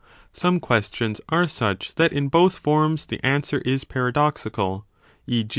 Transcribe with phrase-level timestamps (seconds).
[0.33, 4.87] Some questions are such that in both forms the answer is paradoxical;
[5.27, 5.45] e.